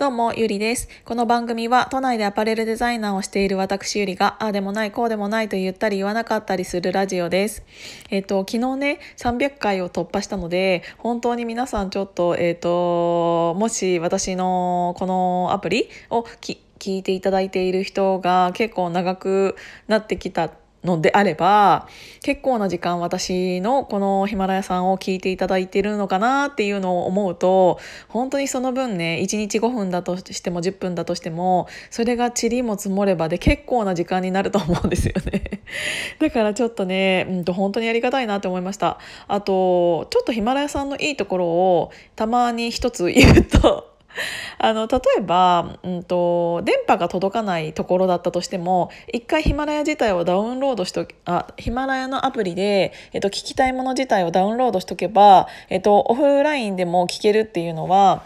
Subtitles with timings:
[0.00, 0.88] どうも、ゆりです。
[1.04, 7.62] この番組は都内でアパレルデザイナーをしている私ゆりが、ああでもない、こうでもないと言ったり言わなかったりするラジオです。
[8.08, 19.54] えっ、と、昨日ね、300回を突破したので、本当に皆さんちょっと、えっ、と、もし私のこのアプリを聞いていただいている人が結構長く
[19.86, 20.50] なってきた
[20.84, 21.86] のであれば
[22.22, 35.60] 結構な時間私のこのヒマラヤさんを聞いていただいてるのかなっていうのを思うと本当にその分ね1日5分だとしても10分だとしてもそれが塵も積もればで結構な時間になると思うんですよね。
[36.18, 38.98] だからちょっとね、うん、と本当にありがたいなって思いました。
[39.28, 43.90] あとちょっとヒマラヤさんのいいところをたまに一つ言うと
[44.58, 58.22] あの例えば、うんと、電波が届かないところだったとしても一回ヒマラヤ自体をダウンロードしとあヒマラヤのアプリで、えっと、聞きたいもの自体をダウンロードしとけば、えっと、オフラインでも聞けるっていうのは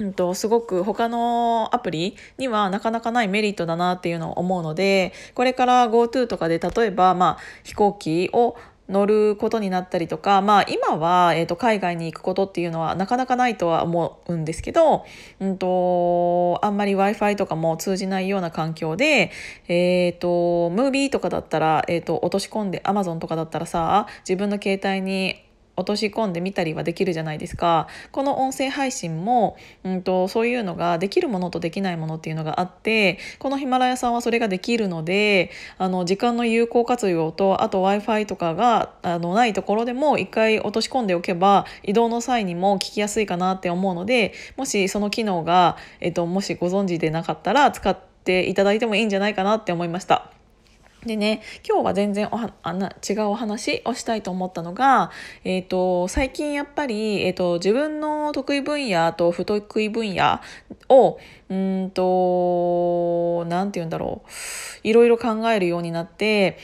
[0.00, 8.56] うんと、すごく他のアプリにはなかなかないメリットだなっていうのを思うのでこれから GoTo とかで例えば、まあ、飛行機を
[8.90, 15.04] 乗ることになったりとか、まあ、今は、えーと、海外に行くことっていうのはなかなかないとは思うんですけど、
[15.40, 19.30] うんと、あんまり w i f i とかも通じないような環境で、
[19.68, 25.49] えーと、ムービーとかだったら、えー、と落とし込んで Amazon とかだったらさ自分の携帯に
[25.80, 50.39] 落とし込んでみたりはできるじゃないですかこの音声配信も、うんと、そういうのができるものとできないものっていうのがあってこのヒマラヤさんはそれができるのであの時間の有効活用とあと w i f i とかがあのないところでも一回落とし込んでおけば移動の際にも聞きやすいかなって思うのでもしその機能が、えっと、もしご存知でなかったら使っていただいてもいいんじゃないかなって思いました。
[51.06, 55.10] でね今日は全然おはあな違うお話をしたいと思ったのが、
[55.44, 60.40] えーと、最近やっぱり、えーと、自分の得意分野と不得意分野
[60.88, 66.58] をうんと何て言うんだろういろいろ考えるようになって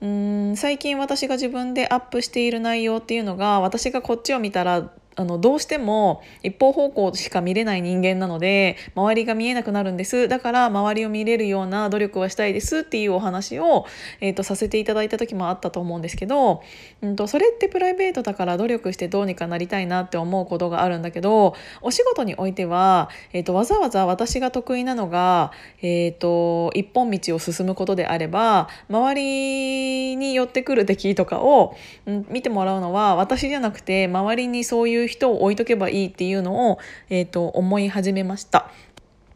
[0.00, 10.28] うん最近私が自分でアップしている内容っていうのが私がこっちを見たらあのどうしても一方方向しか見れない人間なので周りが見えなくなるんです。
[10.28, 13.84] だから周りを見れるような努力はしたいですっていうお話を、
[14.20, 16.62] えーと、させていただいた時もあったと思うんですけど、
[17.02, 25.50] うんと、それってプライベートだから努力してどうにかなりたいなって思うことがあるんだけどお仕事においては、えーと、わざわざ私が得意なのが、
[25.82, 36.78] えー、と一本道を進むことであれば周りに寄ってくる敵とかを、うん、見てもらうのは私じゃなくて周りにそういう人を置いとけばいいっていうのを、
[37.10, 38.70] えーと、思い始めました。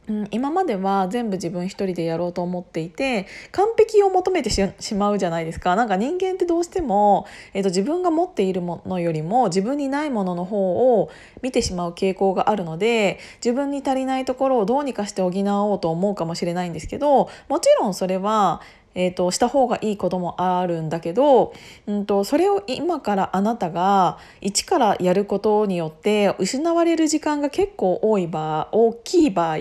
[0.08, 11.10] うん、今までは全部自分一人でやろうと思っていて完璧を求めてしまうじゃないですかなんか人間ってどうしても、えーと、自分が持っているものよりも自分にないものの方を
[11.40, 18.60] 見てしまう傾向があるので自分に足りないところをどうにかして補おうと思うかもしれないんですけどもちろんそれは
[18.94, 21.52] えーと、した方がいいこともあるんだけど、
[21.86, 29.58] うんと、それを今からあなたが一からやることによって失われる時間が結構多い場大きい場合っ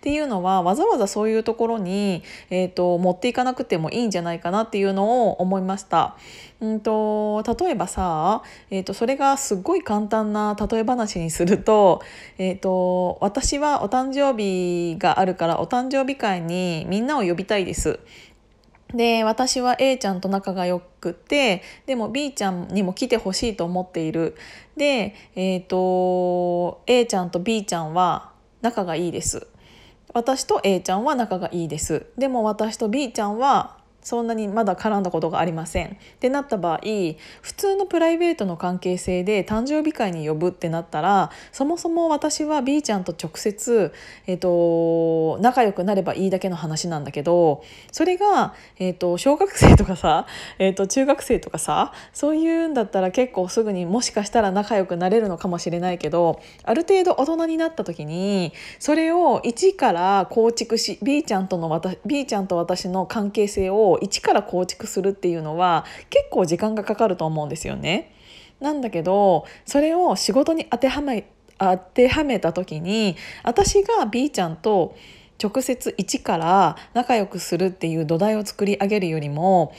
[0.00, 6.16] ていうのはわざわざそういうところに、えーと、持っていかなくてもいいんじゃないかなっていうのを思いました。
[6.60, 12.02] うんと、例えばさ、えー、とそれがすっごい簡単な例え話にすると,、
[12.38, 17.98] えー、と私はお誕生日があるからお誕生日会にみんなを呼びたいです。
[18.94, 24.36] で私は A ちゃんと仲が良くてでも B ちゃんにも来てほしいと思っている。
[24.76, 29.46] で、えーと、A ちゃんと B ちゃんは仲がいいです。
[30.14, 32.06] 私と A ちゃんは仲がいいです。
[32.18, 35.86] でも私と B ちゃんはそんなにまだ絡んだことがありません。
[35.86, 35.90] っ
[36.20, 36.80] てなった場合
[37.40, 43.92] 普通のプライベートの関係性で誕生日会に呼ぶってなったらそもそも私は B ちゃんと直接、
[44.26, 50.26] えーと、仲良くなればいいだけの話なんだけどそれが、えーと、小学生とかさ、
[50.58, 68.14] えーと、中学生とかさそういうんだったら結構すぐにもしかしたら仲良くなれるのかもしれないけどある程度大人になった時にそれを一から構築し B ちゃんとの私 B ちゃんと私の関係性をを一から構築するっていうのは結構時間がかかると思うんですよね。
[68.60, 71.28] なんだけどそれを仕事に当てはめ
[71.58, 74.96] 当てはめた時に私が B ちゃんと
[75.42, 79.74] 直接一から仲良くするっていう土台を作り上げるよりも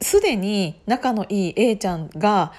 [0.00, 2.52] すでに仲のいい A ちゃんが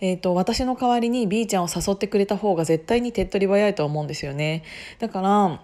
[0.00, 4.62] えーと、私の代わりに B ちゃんを誘ってくれた方が絶対に手っ取り早いと思うんですよね。
[4.98, 5.62] だから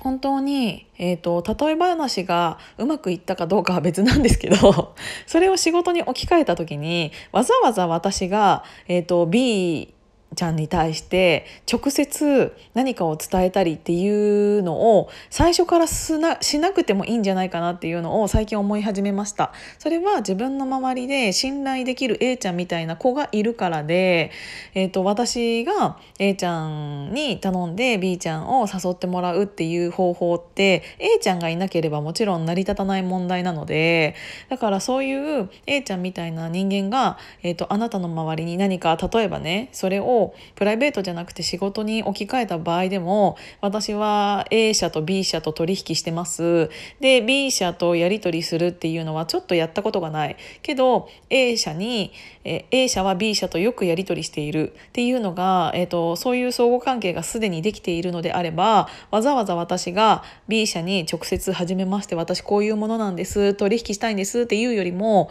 [0.00, 4.94] 本当に、えーと、例え話がうまくいったかどうかは別なんですけど
[5.26, 9.94] それを仕事に置き換えた時にわざわざ私が、えーと、B
[10.36, 19.52] ちゃんに対して直接何かを伝えたりっていうのを最初からしなしなくてもいいんじゃないかなっていうのを最近思い始めました。
[19.78, 24.30] それは自分の周りで信頼できる A ちゃんみたいな子がいるからで、
[24.74, 34.14] えーと、私が A ちゃんに頼んで B ちゃんを誘ってもらうっていう方法って A ちゃんがいなければもちろん成り立たない問題なので
[34.50, 40.17] だからそういう A ちゃんみたいな人間が、えーと、とあなたの周りに何か例えばねそれを
[40.54, 46.70] プライベートじゃなくて仕事に置き換えた場合でも私は A 社と B 社と取引してます。
[47.00, 50.36] で B 社とやり取りするっていうのはちょっとやったことがない。
[50.62, 52.12] けど A 社に
[52.44, 54.72] A 社は B 社とよくやり取りしている。
[54.88, 63.54] っていうのが、えーと、そういう相互関係がすでにできているのであればわざわざ私が B 社に直接「はじめまして私こういうものなんです。
[63.54, 65.30] 取引したいんです」っていうよりも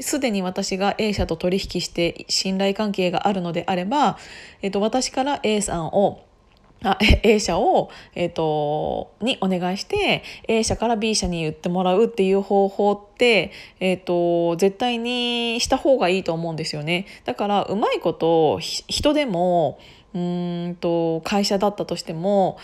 [0.00, 4.18] すでに私が A 社と取引して信頼関係があるのであれば、
[4.62, 6.24] えっと、私から A さんを
[6.84, 17.06] あ A 社を、えーと、にお願いして A 社から B 社に言ってもらうっていう方法って、えーと、絶対にした方がいいと思うんですよね。
[17.24, 19.78] だからうまいこと人でも
[20.14, 22.58] うんと会社だったとしても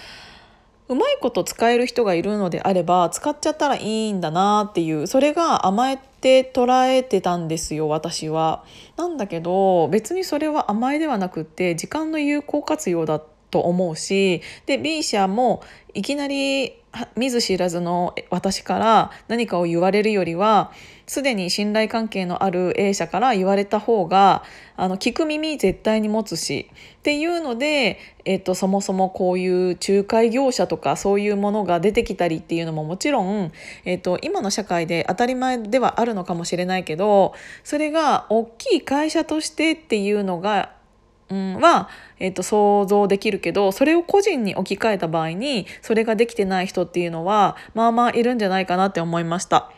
[0.88, 8.64] うまいこと使える人がいるのであれば使っちゃったらいいんだなっていうそれが甘えて捉えてたんですよ私は。
[8.96, 13.20] なんだけど別にそれは甘えではなくって時間の有効活用だ
[13.50, 15.62] と思うしで B 社も
[15.94, 16.74] いきなり
[17.16, 20.72] 見ず知らずの私から何かを言われるよりは
[21.06, 24.42] すでに信頼関係のある A 社から言われた方が
[24.76, 33.52] あの聞く耳絶対に持つしっていうので、えっと、そもそもこういう仲介業者とかそういうものが出てきたりっていうのももちろん、
[33.84, 40.72] えっと、今の社会で当たり前ではあるのかもしれないけどそれが大きい会社としてっていうのが、
[41.30, 41.88] は、
[42.18, 49.70] えーと、想像できるけどそれを個人に置き換えた場合にそれができてない人っていうのはまあまあいるんじゃないかなって思いました。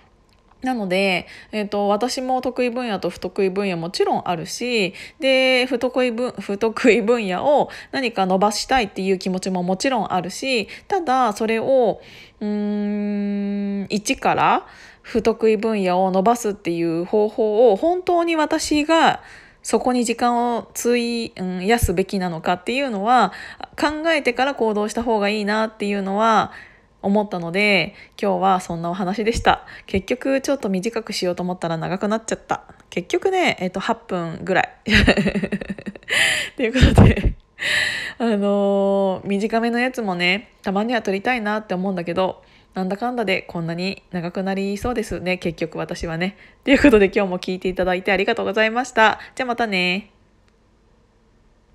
[0.62, 12.00] なので、えーと、私も得意分野と不得意分野もちろんあるしで不得意分不得意分野を何か伸ばしたいっていう気持ちももちろんあるしただそれを
[12.40, 14.66] うん一から
[15.02, 19.22] 不得意分野を伸ばすっていう方法を本当に私が
[19.66, 21.32] そこに時間を費
[21.66, 23.32] やすべきなのかっていうのは
[23.76, 26.52] 考えてから行動した方がいいなっていうのは
[27.02, 29.66] 思ったので今日はそんなお話でした。
[29.86, 32.62] 結局ちょっと短くしようと思ったら長くなっちゃった。
[32.90, 34.72] 結局ね、えっと、8分ぐらい。
[36.56, 37.34] ということで
[38.18, 42.44] あのー、短めのやつもねたまには撮りたいなって思うんだけど
[42.76, 46.36] なんだかんだでこんなに長くなりそうですね結局私はね。
[46.62, 49.18] ということで今日も聞いていただいてありがとうございました。
[49.34, 50.15] じゃあまたね。